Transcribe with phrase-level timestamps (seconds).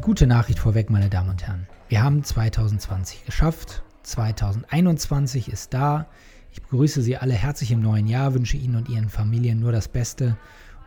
[0.00, 1.66] Die gute Nachricht vorweg, meine Damen und Herren.
[1.90, 3.82] Wir haben 2020 geschafft.
[4.02, 6.06] 2021 ist da.
[6.50, 9.88] Ich begrüße Sie alle herzlich im neuen Jahr, wünsche Ihnen und Ihren Familien nur das
[9.88, 10.38] Beste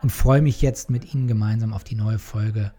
[0.02, 2.72] und freue mich jetzt mit Ihnen gemeinsam auf die neue Folge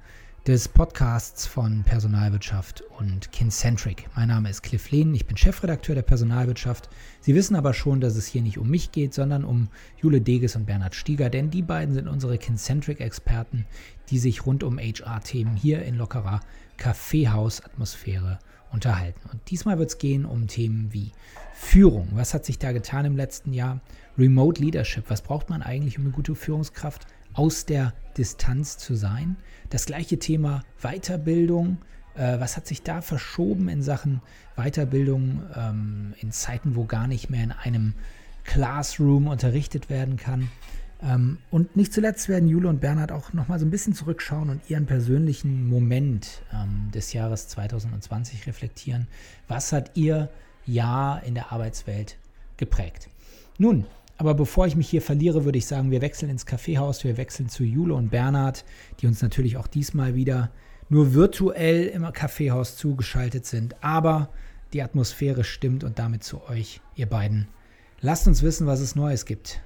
[0.47, 4.07] des Podcasts von Personalwirtschaft und Kincentric.
[4.15, 6.87] Mein Name ist Cliff Lehn, ich bin Chefredakteur der Personalwirtschaft.
[7.19, 10.55] Sie wissen aber schon, dass es hier nicht um mich geht, sondern um Jule Deges
[10.55, 13.65] und Bernhard Stieger, denn die beiden sind unsere Kincentric-Experten,
[14.11, 16.41] die sich rund um HR-Themen hier in lockerer
[16.77, 18.37] Kaffeehaus-Atmosphäre
[18.71, 19.27] unterhalten.
[19.31, 21.11] Und diesmal wird es gehen um Themen wie
[21.55, 22.09] Führung.
[22.11, 23.81] Was hat sich da getan im letzten Jahr?
[24.15, 25.05] Remote Leadership.
[25.07, 29.35] Was braucht man eigentlich, um eine gute Führungskraft aus der Distanz zu sein?
[29.69, 31.77] Das gleiche Thema Weiterbildung.
[32.15, 34.21] Äh, was hat sich da verschoben in Sachen
[34.55, 37.93] Weiterbildung ähm, in Zeiten, wo gar nicht mehr in einem
[38.45, 40.49] Classroom unterrichtet werden kann?
[41.01, 44.69] Ähm, und nicht zuletzt werden Jule und Bernhard auch nochmal so ein bisschen zurückschauen und
[44.69, 49.07] ihren persönlichen Moment ähm, des Jahres 2020 reflektieren.
[49.47, 50.29] Was hat ihr
[50.65, 52.17] Jahr in der Arbeitswelt
[52.57, 53.09] geprägt?
[53.57, 53.85] Nun,
[54.17, 57.49] aber bevor ich mich hier verliere, würde ich sagen, wir wechseln ins Kaffeehaus, wir wechseln
[57.49, 58.63] zu Jule und Bernhard,
[58.99, 60.51] die uns natürlich auch diesmal wieder
[60.87, 63.83] nur virtuell im Kaffeehaus zugeschaltet sind.
[63.83, 64.29] Aber
[64.71, 67.47] die Atmosphäre stimmt und damit zu euch, ihr beiden.
[67.99, 69.61] Lasst uns wissen, was es Neues gibt.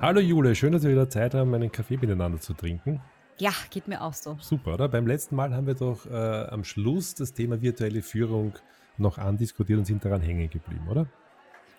[0.00, 3.00] Hallo Jule, schön, dass wir wieder Zeit haben, einen Kaffee miteinander zu trinken.
[3.38, 4.38] Ja, geht mir auch so.
[4.40, 4.88] Super, oder?
[4.88, 8.54] Beim letzten Mal haben wir doch äh, am Schluss das Thema virtuelle Führung
[8.98, 11.06] noch andiskutiert und sind daran hängen geblieben, oder?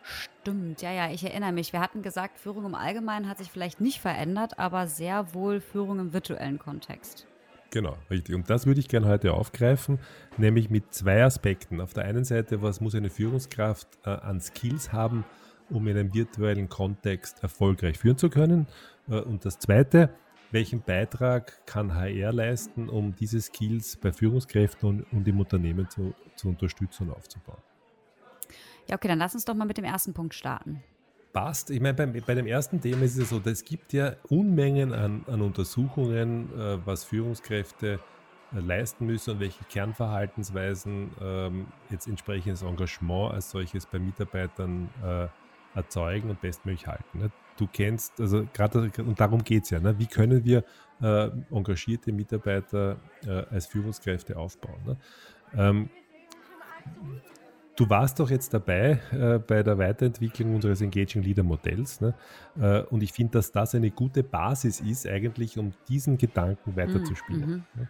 [0.03, 1.73] Stimmt, ja, ja, ich erinnere mich.
[1.73, 5.99] Wir hatten gesagt, Führung im Allgemeinen hat sich vielleicht nicht verändert, aber sehr wohl Führung
[5.99, 7.27] im virtuellen Kontext.
[7.71, 8.33] Genau, richtig.
[8.33, 9.99] Und das würde ich gerne heute aufgreifen,
[10.37, 11.81] nämlich mit zwei Aspekten.
[11.81, 15.25] Auf der einen Seite, was muss eine Führungskraft äh, an Skills haben,
[15.69, 18.67] um in einem virtuellen Kontext erfolgreich führen zu können?
[19.09, 20.11] Äh, und das zweite,
[20.51, 26.13] welchen Beitrag kann HR leisten, um diese Skills bei Führungskräften und, und im Unternehmen zu,
[26.35, 27.61] zu unterstützen und aufzubauen?
[28.87, 30.81] Ja, okay, dann lass uns doch mal mit dem ersten Punkt starten.
[31.33, 31.69] Passt.
[31.69, 35.25] Ich meine, bei, bei dem ersten Thema ist es so, es gibt ja Unmengen an,
[35.27, 37.99] an Untersuchungen, äh, was Führungskräfte
[38.55, 45.27] äh, leisten müssen und welche Kernverhaltensweisen ähm, jetzt entsprechendes Engagement als solches bei Mitarbeitern äh,
[45.75, 47.19] erzeugen und bestmöglich halten.
[47.19, 47.31] Ne?
[47.57, 49.97] Du kennst, also gerade, und darum geht es ja, ne?
[49.97, 50.63] wie können wir
[51.01, 54.79] äh, engagierte Mitarbeiter äh, als Führungskräfte aufbauen.
[54.85, 54.97] Ne?
[55.55, 55.89] Ähm,
[57.75, 62.01] du warst doch jetzt dabei äh, bei der Weiterentwicklung unseres Engaging Leader Modells.
[62.01, 62.13] Ne?
[62.59, 67.49] Äh, und ich finde, dass das eine gute Basis ist, eigentlich, um diesen Gedanken weiterzuspielen.
[67.49, 67.63] Mhm.
[67.75, 67.89] Ne?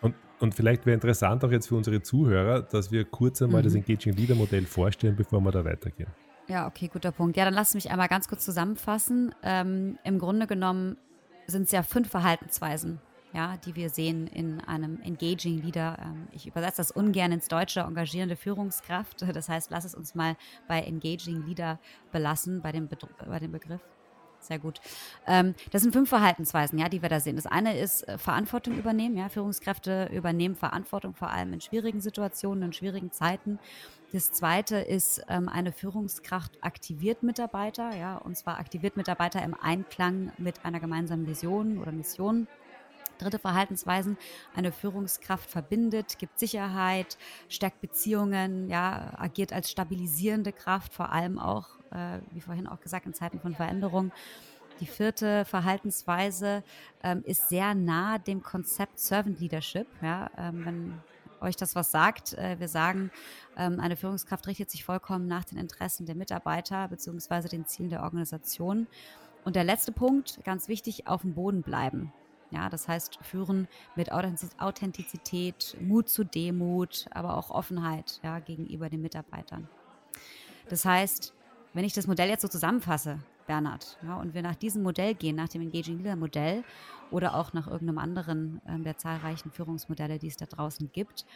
[0.00, 3.64] Und, und vielleicht wäre interessant auch jetzt für unsere Zuhörer, dass wir kurz einmal mhm.
[3.64, 6.10] das Engaging Leader Modell vorstellen, bevor wir da weitergehen.
[6.46, 7.36] Ja, okay, guter Punkt.
[7.36, 9.34] Ja, dann lass mich einmal ganz kurz zusammenfassen.
[9.42, 10.98] Ähm, Im Grunde genommen
[11.46, 13.00] sind es ja fünf Verhaltensweisen,
[13.32, 15.96] ja, die wir sehen in einem Engaging Leader.
[16.02, 19.22] Ähm, ich übersetze das ungern ins Deutsche, engagierende Führungskraft.
[19.22, 20.36] Das heißt, lass es uns mal
[20.68, 21.78] bei Engaging Leader
[22.12, 23.80] belassen, bei dem, Be bei dem Begriff.
[24.46, 24.80] Sehr gut.
[25.26, 27.36] Ähm, das sind fünf Verhaltensweisen, ja, die wir da sehen.
[27.36, 29.16] Das eine ist äh, Verantwortung übernehmen.
[29.16, 33.58] Ja, Führungskräfte übernehmen Verantwortung vor allem in schwierigen Situationen, in schwierigen Zeiten.
[34.12, 40.30] Das zweite ist ähm, eine Führungskraft aktiviert Mitarbeiter, ja, und zwar aktiviert Mitarbeiter im Einklang
[40.38, 42.46] mit einer gemeinsamen Vision oder Mission.
[43.18, 44.16] Dritte Verhaltensweisen,
[44.54, 47.16] eine Führungskraft verbindet, gibt Sicherheit,
[47.48, 53.06] stärkt Beziehungen, ja, agiert als stabilisierende Kraft, vor allem auch, äh, wie vorhin auch gesagt,
[53.06, 54.12] in Zeiten von Veränderung.
[54.80, 56.64] Die vierte Verhaltensweise
[57.02, 59.86] ähm, ist sehr nah dem Konzept Servant Leadership.
[60.02, 61.00] Ja, ähm, wenn
[61.40, 63.10] euch das was sagt, äh, wir sagen,
[63.56, 67.48] ähm, eine Führungskraft richtet sich vollkommen nach den Interessen der Mitarbeiter bzw.
[67.48, 68.88] den Zielen der Organisation.
[69.44, 72.12] Und der letzte Punkt, ganz wichtig, auf dem Boden bleiben.
[72.50, 79.02] Ja, das heißt, führen mit Authentizität, Mut zu Demut, aber auch Offenheit ja, gegenüber den
[79.02, 79.68] Mitarbeitern.
[80.68, 81.34] Das heißt,
[81.74, 85.36] wenn ich das Modell jetzt so zusammenfasse, Bernhard, ja, und wir nach diesem Modell gehen,
[85.36, 86.64] nach dem Engaging Leader Modell
[87.10, 91.26] oder auch nach irgendeinem anderen äh, der zahlreichen Führungsmodelle, die es da draußen gibt,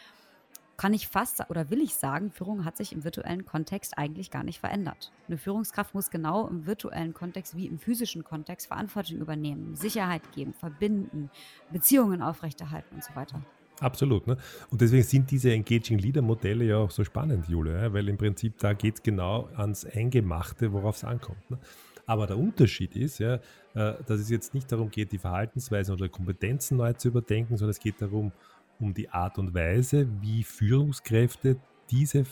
[0.77, 4.43] kann ich fast oder will ich sagen, Führung hat sich im virtuellen Kontext eigentlich gar
[4.43, 5.11] nicht verändert.
[5.27, 10.53] Eine Führungskraft muss genau im virtuellen Kontext wie im physischen Kontext Verantwortung übernehmen, Sicherheit geben,
[10.53, 11.29] verbinden,
[11.69, 13.41] Beziehungen aufrechterhalten und so weiter.
[13.79, 14.27] Absolut.
[14.27, 14.37] Ne?
[14.69, 18.57] Und deswegen sind diese Engaging Leader Modelle ja auch so spannend, Jule, weil im Prinzip
[18.59, 21.49] da geht es genau ans Eingemachte, worauf es ankommt.
[21.49, 21.57] Ne?
[22.05, 26.09] Aber der Unterschied ist ja, äh, dass es jetzt nicht darum geht, die Verhaltensweisen oder
[26.09, 28.31] Kompetenzen neu zu überdenken, sondern es geht darum,
[28.79, 31.57] um die Art und Weise, wie Führungskräfte
[31.91, 32.25] diese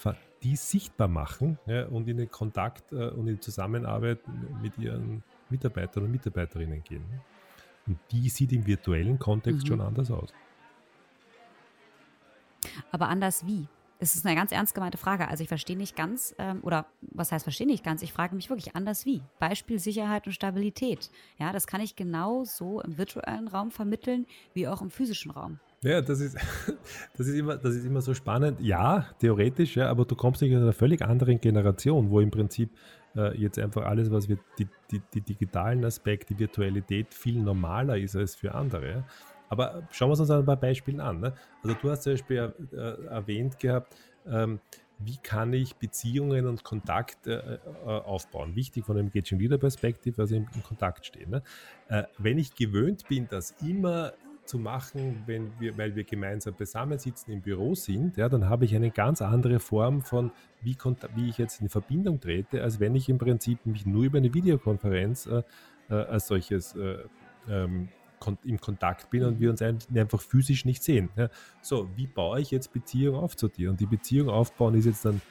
[0.44, 4.20] die sichtbar machen ja, und in den Kontakt äh, und in Zusammenarbeit
[4.62, 7.04] mit ihren Mitarbeiter und Mitarbeiterinnen gehen.
[7.88, 9.68] Und die sieht im virtuellen Kontext mhm.
[9.68, 10.34] schon anders aus.
[12.92, 13.68] Aber anders wie?
[14.00, 15.28] Es ist eine ganz ernst gemeinte Frage.
[15.28, 18.04] Also ich verstehe nicht ganz, ähm, oder was heißt verstehe nicht ganz?
[18.04, 19.24] Ich frage mich wirklich anders wie.
[19.40, 21.10] Beispiel Sicherheit und Stabilität.
[21.40, 25.60] Ja, das kann ich genauso im virtuellen Raum vermitteln wie auch im physischen Raum.
[25.82, 26.38] Ja, das ist,
[27.18, 28.60] das ist, immer, das ist immer so spannend.
[28.62, 32.70] Ja, theoretisch, ja, aber du kommst nicht aus einer völlig anderen Generation, wo im Prinzip
[33.16, 37.98] äh, jetzt einfach alles, was wir, die, die, die digitalen Aspekte, die Virtualität viel normaler
[37.98, 39.04] ist als für andere.
[39.50, 41.20] Aber schauen wir uns ein paar Beispiele an.
[41.20, 41.34] Ne?
[41.64, 43.96] Also du hast zum Beispiel äh, erwähnt gehabt,
[44.28, 44.60] ähm,
[45.00, 48.56] wie kann ich Beziehungen und Kontakt äh, äh aufbauen?
[48.56, 51.30] Wichtig von einem Engaging Leader Perspektive, also im, Kontakt stehen.
[51.30, 51.44] Ne?
[52.18, 54.14] Wenn ich gewöhnt bin, dass immer
[54.48, 58.76] zu machen, wenn wir, weil wir gemeinsam beisammensitzen im Büro sind, ja, dann habe ich
[58.76, 60.76] eine ganz andere Form von, wie,
[61.16, 64.34] wie ich jetzt in Verbindung trete, als wenn ich im Prinzip mich nur über eine
[64.34, 65.44] Videokonferenz äh,
[65.94, 66.98] als solches äh,
[67.50, 67.90] ähm,
[68.44, 71.10] im Kontakt bin und wir uns einfach physisch nicht sehen.
[71.16, 71.30] Ja.
[71.62, 73.70] So, wie baue ich jetzt Beziehung auf zu dir?
[73.70, 75.22] Und die Beziehung aufbauen ist jetzt dann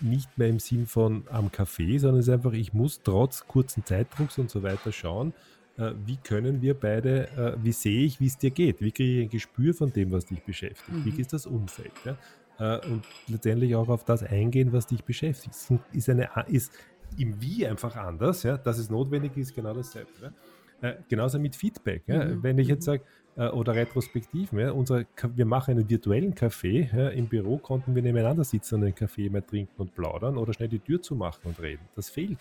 [0.00, 3.84] nicht mehr im Sinn von am Café, sondern es ist einfach, ich muss trotz kurzen
[3.84, 5.32] Zeitdrucks und so weiter schauen,
[5.78, 8.80] äh, wie können wir beide, äh, wie sehe ich, wie es dir geht?
[8.80, 10.88] Wie kriege ich ein Gespür von dem, was dich beschäftigt?
[10.88, 11.04] Mhm.
[11.04, 11.92] Wie ist das Umfeld?
[12.04, 12.16] Ja?
[12.58, 15.54] Äh, und letztendlich auch auf das eingehen, was dich beschäftigt.
[15.92, 16.72] Ist, eine, ist
[17.18, 18.56] im Wie einfach anders, ja?
[18.56, 20.10] dass es notwendig ist, genau dasselbe.
[20.22, 20.32] Ja?
[20.80, 22.02] Äh, genauso mit Feedback.
[22.06, 22.24] Ja?
[22.24, 22.42] Mhm.
[22.42, 22.92] Wenn ich jetzt mhm.
[22.92, 23.02] sage,
[23.36, 24.72] äh, oder Retrospektiven, ja?
[24.72, 27.08] Unser, wir machen einen virtuellen Kaffee, ja?
[27.08, 30.68] im Büro konnten wir nebeneinander sitzen und einen Kaffee mal trinken und plaudern oder schnell
[30.68, 31.82] die Tür zumachen und reden.
[31.94, 32.38] Das fehlt.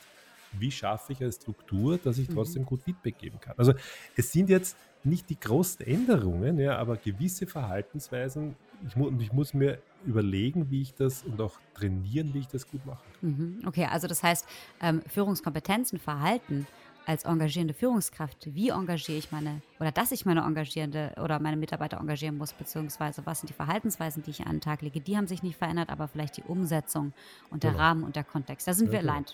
[0.58, 2.34] Wie schaffe ich eine Struktur, dass ich mhm.
[2.36, 2.68] trotzdem mhm.
[2.68, 3.56] gut Feedback geben kann?
[3.58, 3.74] Also
[4.16, 8.56] es sind jetzt nicht die großen Änderungen, ja, aber gewisse Verhaltensweisen.
[8.88, 12.68] Ich, mu ich muss mir überlegen, wie ich das und auch trainieren, wie ich das
[12.68, 13.04] gut mache.
[13.22, 13.60] Mhm.
[13.66, 14.46] Okay, also das heißt,
[14.82, 16.68] ähm, Führungskompetenzen, Verhalten
[17.06, 21.98] als engagierende Führungskraft, wie engagiere ich meine, oder dass ich meine engagierende oder meine Mitarbeiter
[22.00, 25.28] engagieren muss, beziehungsweise was sind die Verhaltensweisen, die ich an den Tag lege, die haben
[25.28, 27.13] sich nicht verändert, aber vielleicht die Umsetzung
[27.50, 27.84] und der genau.
[27.84, 28.68] Rahmen und der Kontext.
[28.68, 29.13] Da sind ja, wir genau.
[29.13, 29.25] allein.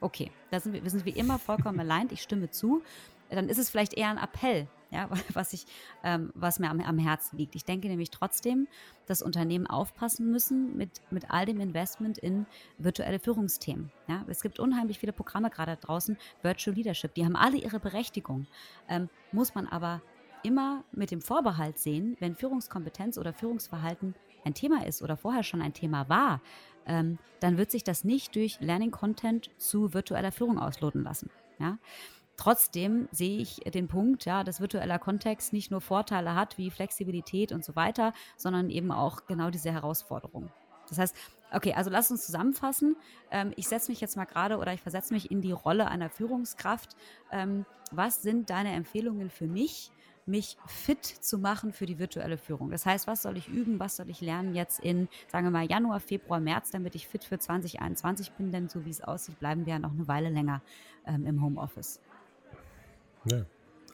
[0.00, 2.82] Okay, da sind wir, wir sind wie immer vollkommen allein, ich stimme zu.
[3.30, 5.66] Dann ist es vielleicht eher ein Appell, ja, was, ich,
[6.02, 7.54] ähm, was mir am, am, Herzen liegt.
[7.54, 8.68] Ich denke nämlich trotzdem,
[9.06, 12.46] dass Unternehmen aufpassen müssen mit, mit all dem Investment in
[12.78, 13.90] virtuelle Führungsthemen.
[14.06, 14.24] Ja.
[14.28, 18.46] Es gibt unheimlich viele Programme gerade draußen, Virtual Leadership, die haben alle ihre Berechtigung.
[18.88, 20.02] Ähm, muss man aber
[20.42, 24.14] immer mit dem Vorbehalt sehen, wenn Führungskompetenz oder Führungsverhalten
[24.44, 26.40] ein Thema ist oder vorher schon ein Thema war,
[26.86, 31.30] ähm, dann wird sich das nicht durch Learning Content zu virtueller Führung ausloten lassen.
[31.58, 31.78] Ja?
[32.38, 37.50] Trotzdem sehe ich den Punkt, ja, dass virtueller Kontext nicht nur Vorteile hat wie Flexibilität
[37.50, 40.48] und so weiter, sondern eben auch genau diese Herausforderung.
[40.88, 41.16] Das heißt,
[41.52, 42.96] okay, also lass uns zusammenfassen.
[43.32, 46.10] Ähm, ich setze mich jetzt mal gerade oder ich versetze mich in die Rolle einer
[46.10, 46.96] Führungskraft.
[47.32, 49.90] Ähm, was sind deine Empfehlungen für mich,
[50.24, 52.70] mich fit zu machen für die virtuelle Führung?
[52.70, 55.68] Das heißt, was soll ich üben, was soll ich lernen jetzt in, sagen wir mal,
[55.68, 58.52] Januar, Februar, März, damit ich fit für 2021 bin?
[58.52, 60.62] Denn so wie es aussieht, bleiben wir ja noch eine Weile länger
[61.04, 62.00] ähm, im Homeoffice.
[63.24, 63.44] Ja.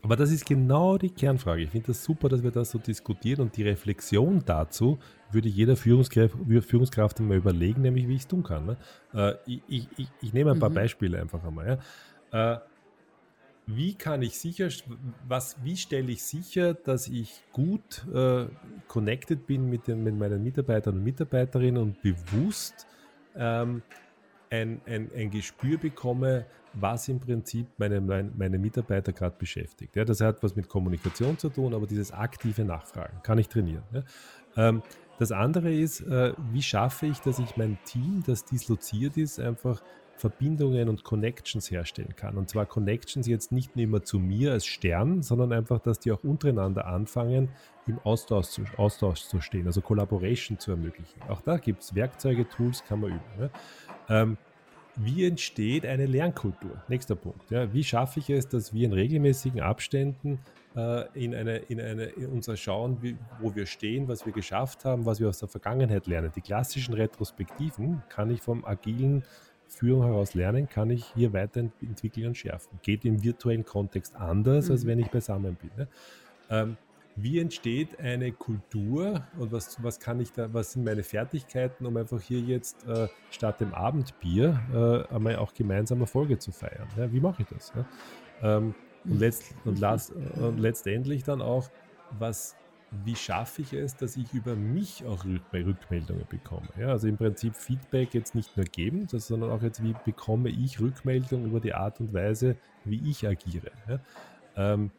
[0.04, 1.62] Aber das ist genau die Kernfrage.
[1.62, 4.98] Ich finde das super, dass wir das so diskutieren und die Reflexion dazu
[5.30, 8.66] würde jeder Führungskraft, Führungskraft mal überlegen, nämlich wie ich es tun kann.
[8.66, 8.76] Ne?
[9.14, 10.74] Äh, ich, ich, ich, nehme ein paar mhm.
[10.74, 11.80] Beispiele einfach einmal.
[12.30, 12.54] Ja?
[12.54, 12.60] Äh,
[13.66, 14.68] wie kann ich sicher,
[15.26, 18.44] was, wie stelle ich sicher, dass ich gut äh,
[18.88, 22.86] connected bin mit, den, mit meinen Mitarbeitern und Mitarbeiterinnen und bewusst
[23.34, 23.82] ähm,
[24.54, 29.96] ein, ein, ein Gespür bekomme, was im Prinzip meine, meine, meine Mitarbeiter gerade beschäftigt.
[29.96, 33.84] Ja, das hat was mit Kommunikation zu tun, aber dieses aktive Nachfragen kann ich trainieren.
[33.92, 34.02] Ja.
[34.56, 34.82] Ähm,
[35.18, 39.80] das andere ist, äh, wie schaffe ich, dass ich mein Team, das disloziert ist, einfach
[40.16, 42.36] Verbindungen und Connections herstellen kann.
[42.36, 46.12] Und zwar Connections jetzt nicht nur immer zu mir als Stern, sondern einfach, dass die
[46.12, 47.48] auch untereinander anfangen,
[47.86, 51.20] im Austausch zu, Austausch zu stehen, also Collaboration zu ermöglichen.
[51.28, 53.20] Auch da gibt es Werkzeuge, Tools, kann man üben.
[53.38, 53.50] Ja.
[54.08, 54.38] Ähm,
[54.96, 56.82] wie entsteht eine Lernkultur?
[56.88, 57.50] Nächster Punkt.
[57.50, 60.38] Ja, wie schaffe ich es, dass wir in regelmäßigen Abständen
[60.76, 64.84] äh, in, eine, in, eine, in unser Schauen, wie, wo wir stehen, was wir geschafft
[64.84, 66.30] haben, was wir aus der Vergangenheit lernen.
[66.34, 69.24] Die klassischen Retrospektiven kann ich vom agilen
[69.66, 72.78] Führung heraus lernen, kann ich hier weiterentwickeln und schärfen.
[72.82, 74.72] Geht im virtuellen Kontext anders, mhm.
[74.72, 75.70] als wenn ich beisammen bin.
[75.76, 75.88] Ne?
[76.50, 76.76] Ähm,
[77.16, 81.96] wie entsteht eine Kultur und was, was kann ich da, was sind meine Fertigkeiten, um
[81.96, 86.88] einfach hier jetzt äh, statt dem Abendbier äh, einmal auch gemeinsam Erfolge zu feiern?
[86.96, 87.72] Ja, wie mache ich das?
[87.74, 88.56] Ja?
[88.56, 91.70] Ähm, und, letzt, und, las, und letztendlich dann auch,
[92.18, 92.56] was,
[93.04, 96.68] wie schaffe ich es, dass ich über mich auch Rückmeldungen bekomme.
[96.78, 100.80] Ja, also im Prinzip Feedback jetzt nicht nur geben, sondern auch jetzt, wie bekomme ich
[100.80, 103.70] Rückmeldungen über die Art und Weise, wie ich agiere.
[103.88, 104.00] Ja,
[104.56, 104.90] ähm,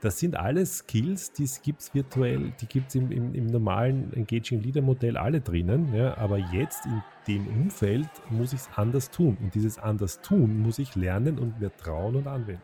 [0.00, 4.12] das sind alles Skills, die gibt es virtuell, die gibt es im, im, im, normalen
[4.12, 5.92] Engaging Leader Modell alle drinnen.
[5.92, 9.36] Ja, aber jetzt in dem Umfeld muss ich es anders tun.
[9.40, 12.62] Und dieses anders tun muss ich lernen und mir trauen und anwenden.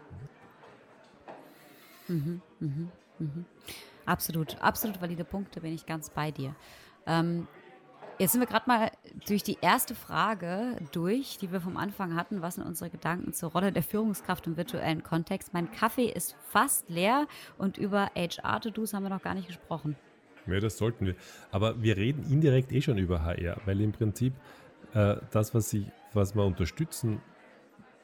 [2.06, 2.88] Mhm, mhm,
[3.18, 3.44] mhm.
[4.06, 6.54] Absolut, absolut valide Punkte, bin ich ganz bei dir.
[7.06, 7.48] Ähm,
[8.18, 8.90] jetzt sind wir gerade mal
[9.26, 12.42] durch die erste Frage durch, die wir vom Anfang hatten.
[12.42, 15.52] Was sind unsere Gedanken zur Rolle der Führungskraft im virtuellen Kontext?
[15.52, 17.26] Mein Kaffee ist fast leer
[17.58, 19.96] und über HR-To-Dos haben wir noch gar nicht gesprochen.
[20.46, 21.14] Ja, das sollten wir.
[21.50, 24.34] Aber wir reden indirekt eh schon über HR, weil im Prinzip
[24.92, 27.20] äh, das, was, ich, was man unterstützen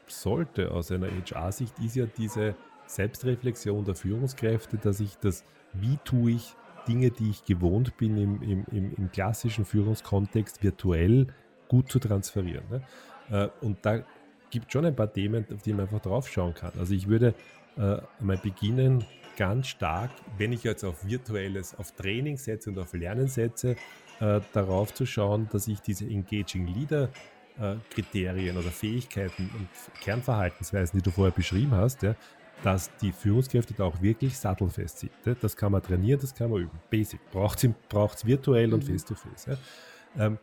[0.06, 2.54] sollte aus einer HR-Sicht, ist ja diese
[2.86, 6.56] Selbstreflexion der Führungskräfte, dass ich das, wie tue ich
[6.86, 11.28] Dinge, die ich gewohnt bin im, im, im, im klassischen Führungskontext virtuell
[11.68, 12.64] gut zu transferieren.
[12.70, 12.82] Ne?
[13.30, 14.02] Äh, und da
[14.50, 16.72] gibt es schon ein paar Themen, auf die man einfach drauf schauen kann.
[16.78, 17.34] Also ich würde
[17.76, 19.04] äh, mal beginnen,
[19.36, 23.76] ganz stark, wenn ich jetzt auf virtuelles, auf Training setze und auf Lernen setze,
[24.20, 27.08] äh, darauf zu schauen, dass ich diese Engaging Leader
[27.58, 29.68] äh, Kriterien oder Fähigkeiten und
[30.00, 32.14] Kernverhaltensweisen, die du vorher beschrieben hast, ja,
[32.62, 35.12] dass die Führungskräfte da auch wirklich sattelfest sind.
[35.40, 36.78] Das kann man trainieren, das kann man üben.
[36.90, 37.20] Basic.
[37.30, 38.92] Braucht es virtuell und mhm.
[38.92, 39.48] face-to-face.
[39.48, 39.58] -face,
[40.16, 40.26] ja.
[40.26, 40.38] ähm,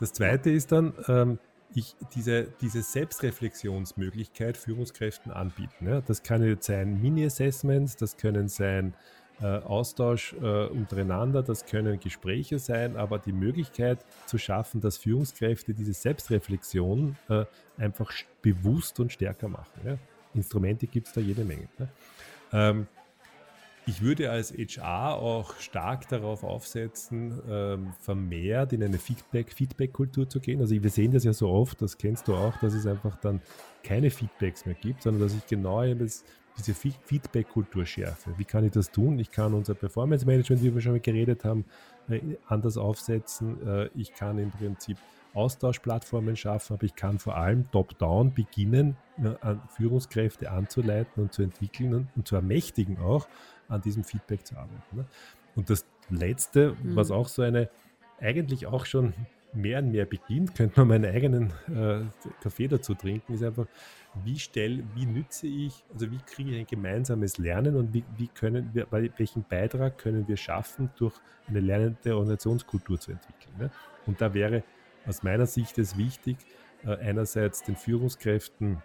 [0.00, 1.38] das zweite ist dann, ähm,
[1.74, 5.88] ich diese, diese Selbstreflexionsmöglichkeit Führungskräften anbieten.
[5.88, 6.00] Ja.
[6.00, 8.94] Das kann jetzt sein Mini-Assessments, das können sein
[9.40, 15.74] äh, Austausch äh, untereinander, das können Gespräche sein, aber die Möglichkeit zu schaffen, dass Führungskräfte
[15.74, 17.44] diese Selbstreflexion äh,
[17.78, 19.80] einfach bewusst und stärker machen.
[19.84, 19.98] Ja.
[20.34, 21.68] Instrumente gibt es da jede Menge.
[21.78, 21.88] Ne?
[22.52, 22.86] Ähm,
[23.84, 30.60] ich würde als HR auch stark darauf aufsetzen, ähm, vermehrt in eine Feedback-Feedback-Kultur zu gehen.
[30.60, 33.40] Also wir sehen das ja so oft, das kennst du auch, dass es einfach dann
[33.82, 36.24] keine Feedbacks mehr gibt, sondern dass ich genau das,
[36.58, 38.32] diese Feedback-Kultur schärfe.
[38.36, 39.18] Wie kann ich das tun?
[39.18, 41.64] Ich kann unser Performance-Management, wie wir schon mal geredet haben,
[42.08, 43.66] äh, anders aufsetzen.
[43.66, 44.96] Äh, ich kann im Prinzip
[45.34, 48.96] Austauschplattformen schaffen, aber ich kann vor allem top-down beginnen,
[49.40, 53.28] an Führungskräfte anzuleiten und zu entwickeln und, und zu ermächtigen auch,
[53.68, 54.96] an diesem Feedback zu arbeiten.
[54.96, 55.04] Ne?
[55.54, 56.96] Und das Letzte, mhm.
[56.96, 57.68] was auch so eine,
[58.20, 59.14] eigentlich auch schon
[59.54, 62.04] mehr und mehr beginnt, könnte man meinen eigenen äh,
[62.42, 63.66] Kaffee dazu trinken, ist einfach,
[64.24, 68.28] wie stell, wie nütze ich, also wie kriege ich ein gemeinsames Lernen und wie, wie
[68.28, 71.14] können wir, welchen Beitrag können wir schaffen, durch
[71.48, 73.54] eine lernende Organisationskultur zu entwickeln.
[73.58, 73.70] Ne?
[74.06, 74.62] Und da wäre
[75.06, 76.36] aus meiner Sicht es wichtig,
[76.84, 78.82] äh, einerseits den Führungskräften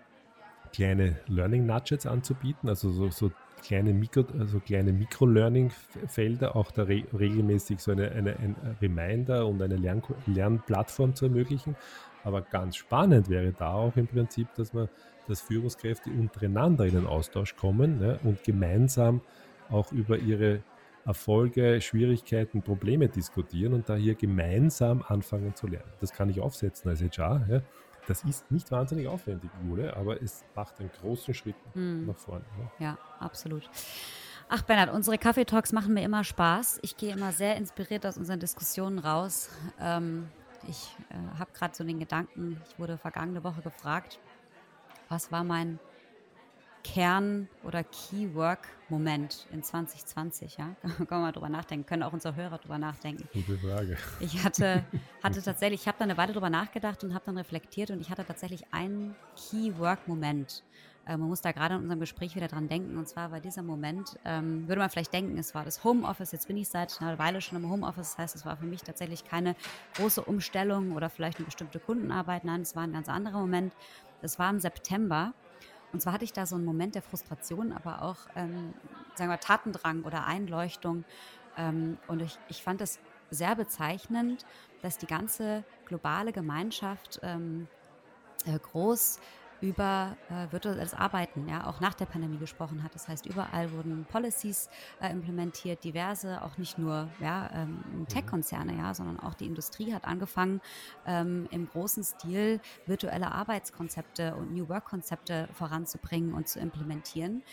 [0.74, 3.32] kleine Learning Nudgets anzubieten, also so, so
[3.64, 9.62] kleine Mikro, also kleine Mikro-Learning-Felder, auch da re regelmäßig so eine, eine, ein Reminder und
[9.62, 11.76] eine Lern Lernplattform zu ermöglichen.
[12.24, 14.90] Aber ganz spannend wäre da auch im Prinzip, dass man,
[15.28, 19.22] dass Führungskräfte untereinander in den Austausch kommen ja, und gemeinsam
[19.70, 20.62] auch über ihre
[21.08, 25.90] Erfolge, Schwierigkeiten, Probleme diskutieren und da hier gemeinsam anfangen zu lernen.
[26.02, 27.46] Das kann ich aufsetzen als HR.
[27.50, 27.62] Ja.
[28.08, 32.06] Das ist nicht wahnsinnig aufwendig, Jule, aber es macht einen großen Schritt hm.
[32.06, 32.46] nach vorne.
[32.80, 32.86] Ja.
[32.86, 33.70] ja, absolut.
[34.50, 36.80] Ach, Bernhard, unsere Kaffeetalks machen mir immer Spaß.
[36.82, 39.50] Ich gehe immer sehr inspiriert aus unseren Diskussionen raus.
[39.80, 40.30] Ähm,
[40.68, 44.20] ich äh, habe gerade so den Gedanken, ich wurde vergangene Woche gefragt,
[45.10, 45.80] was war mein
[46.84, 50.58] Kern- oder Key-Work-Moment in 2020?
[50.58, 50.76] Ja?
[50.82, 53.28] Können wir mal drüber nachdenken, können auch unsere Hörer drüber nachdenken.
[53.34, 53.98] Gute Frage.
[54.20, 54.84] Ich hatte,
[55.24, 58.10] hatte tatsächlich, ich habe da eine Weile drüber nachgedacht und habe dann reflektiert und ich
[58.10, 60.64] hatte tatsächlich einen Key-Work-Moment.
[61.08, 62.98] Äh, man muss da gerade in unserem Gespräch wieder dran denken.
[62.98, 66.32] Und zwar war dieser Moment, ähm, würde man vielleicht denken, es war das Homeoffice.
[66.32, 68.12] Jetzt bin ich seit einer Weile schon im Homeoffice.
[68.12, 69.56] Das heißt, es war für mich tatsächlich keine
[69.96, 72.44] große Umstellung oder vielleicht eine bestimmte Kundenarbeit.
[72.44, 73.74] Nein, es war ein ganz anderer Moment.
[74.22, 75.34] Es war im September
[75.94, 78.74] und zwar hatte ich da so einen Moment der Frustration, aber auch, ähm,
[79.16, 81.06] sagen wir, Tatendrang oder Einleuchtung.
[81.58, 83.00] Ähm, und ich, ich fand es
[83.32, 84.46] sehr bezeichnend,
[84.82, 87.68] dass die ganze globale Gemeinschaft ähm,
[88.46, 89.20] äh, groß
[89.62, 92.94] über äh, virtuelles Arbeiten, ja, auch nach der Pandemie gesprochen hat.
[92.96, 94.70] Das heißt, überall wurden Policies
[95.02, 97.84] äh, implementiert, diverse, auch nicht nur ja, ähm.
[98.08, 100.62] Tech-Konzerne, ja, sondern auch die Industrie hat angefangen,
[101.06, 107.44] ähm, im großen Stil virtuelle Arbeitskonzepte und New Work-Konzepte voranzubringen und zu implementieren.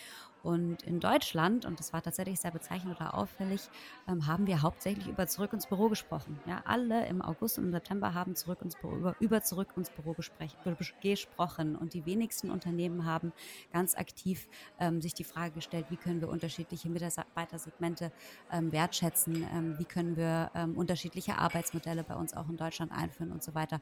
[0.45, 3.63] Und in Deutschland, und das war tatsächlich sehr bezeichnend oder auffällig,
[4.07, 6.39] ähm, haben wir hauptsächlich über zurück ins Büro gesprochen.
[6.47, 9.89] Ja, alle im August und im September haben zurück ins Büro, über, über zurück ins
[9.89, 11.77] Büro gesprochen.
[11.77, 13.33] Und die wenigsten Unternehmen haben
[13.73, 14.47] ganz aktiv
[14.79, 18.13] ähm, sich die Frage gestellt, wie können wir unterschiedliche Mitarbeitersegmente
[18.53, 23.33] ähm, wertschätzen, ähm, wie können wir ähm, unterschiedliche Arbeitsmodelle bei uns auch in Deutschland einführen
[23.33, 23.81] und so weiter.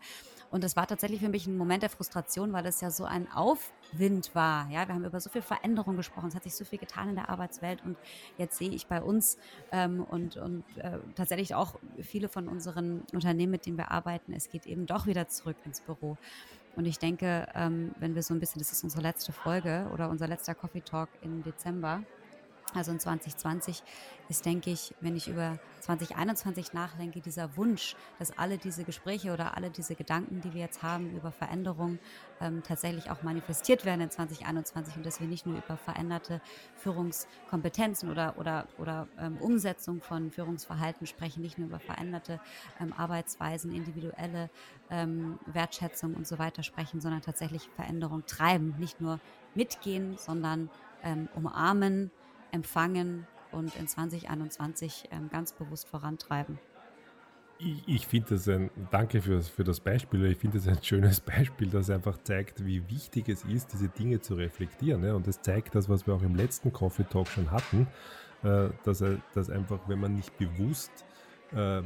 [0.50, 3.30] Und das war tatsächlich für mich ein Moment der Frustration, weil es ja so ein
[3.32, 4.70] Aufwind war.
[4.70, 7.14] Ja, wir haben über so viel Veränderung gesprochen, es hat sich so viel getan in
[7.14, 7.96] der Arbeitswelt und
[8.38, 9.38] jetzt sehe ich bei uns
[9.70, 14.48] ähm, und, und äh, tatsächlich auch viele von unseren Unternehmen, mit denen wir arbeiten, es
[14.48, 16.16] geht eben doch wieder zurück ins Büro.
[16.74, 20.08] Und ich denke, ähm, wenn wir so ein bisschen, das ist unsere letzte Folge oder
[20.08, 22.02] unser letzter Coffee Talk im Dezember,
[22.74, 23.82] also in 2020
[24.28, 29.56] ist, denke ich, wenn ich über 2021 nachdenke, dieser Wunsch, dass alle diese Gespräche oder
[29.56, 31.98] alle diese Gedanken, die wir jetzt haben über Veränderung,
[32.40, 36.40] ähm, tatsächlich auch manifestiert werden in 2021 und dass wir nicht nur über veränderte
[36.76, 42.40] Führungskompetenzen oder, oder, oder ähm, Umsetzung von Führungsverhalten sprechen, nicht nur über veränderte
[42.80, 44.50] ähm, Arbeitsweisen, individuelle
[44.90, 49.20] ähm, Wertschätzung und so weiter sprechen, sondern tatsächlich Veränderung treiben, nicht nur
[49.54, 50.70] mitgehen, sondern
[51.02, 52.10] ähm, umarmen,
[52.52, 56.58] empfangen und in 2021 ähm, ganz bewusst vorantreiben.
[57.58, 61.20] Ich, ich finde das ein, danke für, für das Beispiel, ich finde das ein schönes
[61.20, 65.04] Beispiel, das einfach zeigt, wie wichtig es ist, diese Dinge zu reflektieren.
[65.04, 65.14] Ja?
[65.14, 67.86] Und es zeigt das, was wir auch im letzten Coffee Talk schon hatten,
[68.42, 69.04] äh, dass,
[69.34, 70.90] dass einfach, wenn man nicht bewusst
[71.52, 71.82] äh,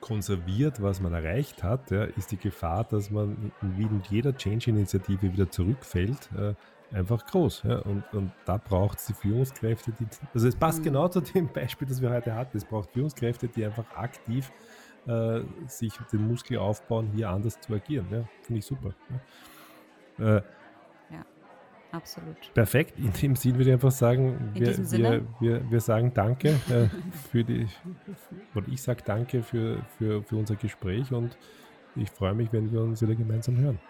[0.00, 5.32] konserviert, was man erreicht hat, ja, ist die Gefahr, dass man wie in jeder Change-Initiative
[5.32, 6.54] wieder zurückfällt, äh,
[6.92, 7.62] einfach groß.
[7.64, 7.78] Ja?
[7.80, 10.06] Und, und da braucht es die Führungskräfte, die.
[10.34, 10.84] Also es passt mhm.
[10.84, 12.56] genau zu dem Beispiel, das wir heute hatten.
[12.56, 14.50] Es braucht Führungskräfte, die einfach aktiv
[15.06, 18.06] äh, sich den Muskel aufbauen, hier anders zu agieren.
[18.10, 18.24] Ja?
[18.42, 18.94] Finde ich super.
[20.18, 20.36] Ja?
[20.36, 20.42] Äh,
[21.10, 21.24] ja,
[21.92, 22.36] absolut.
[22.54, 22.98] Perfekt.
[22.98, 26.88] In dem Sinn würde ich einfach sagen, wir, wir, wir, wir, sagen Danke äh,
[27.30, 27.68] für die,
[28.54, 31.36] oder ich sage Danke für, für, für unser Gespräch und
[31.96, 33.80] ich freue mich, wenn wir uns wieder gemeinsam hören.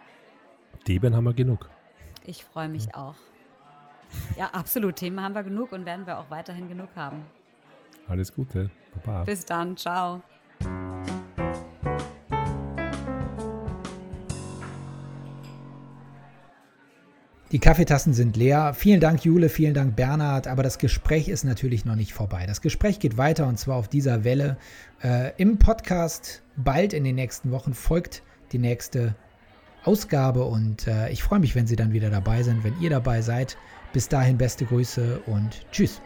[0.85, 1.69] Themen haben wir genug.
[2.25, 3.15] Ich freue mich auch.
[4.37, 4.97] Ja, absolut.
[4.97, 7.25] Themen haben wir genug und werden wir auch weiterhin genug haben.
[8.09, 8.71] Alles Gute.
[9.05, 9.25] Baba.
[9.25, 9.77] Bis dann.
[9.77, 10.23] Ciao.
[17.53, 18.75] Die Kaffeetassen sind leer.
[18.75, 20.47] Vielen Dank, Jule, vielen Dank, Bernhard.
[20.47, 22.47] Aber das Gespräch ist natürlich noch nicht vorbei.
[22.47, 24.57] Das Gespräch geht weiter und zwar auf dieser Welle.
[25.03, 29.17] Äh, Im Podcast bald in den nächsten Wochen folgt die nächste
[29.85, 33.23] Ausgabe und äh, ich freue mich, wenn Sie dann wieder dabei sind, wenn ihr dabei
[33.23, 33.57] seid.
[33.93, 36.01] Bis dahin beste Grüße und tschüss.